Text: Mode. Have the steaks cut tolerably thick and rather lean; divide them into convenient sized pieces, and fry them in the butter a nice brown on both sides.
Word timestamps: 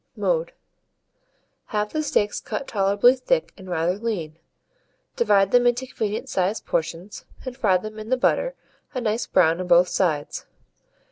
Mode. 0.15 0.53
Have 1.65 1.93
the 1.93 2.01
steaks 2.01 2.39
cut 2.39 2.67
tolerably 2.67 3.13
thick 3.15 3.53
and 3.55 3.69
rather 3.69 3.99
lean; 3.99 4.39
divide 5.15 5.51
them 5.51 5.67
into 5.67 5.85
convenient 5.85 6.27
sized 6.27 6.65
pieces, 6.65 7.23
and 7.45 7.55
fry 7.55 7.77
them 7.77 7.99
in 7.99 8.09
the 8.09 8.17
butter 8.17 8.55
a 8.95 9.01
nice 9.01 9.27
brown 9.27 9.61
on 9.61 9.67
both 9.67 9.89
sides. 9.89 10.47